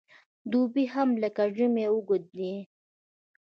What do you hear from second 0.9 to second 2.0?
هم لکه ژمی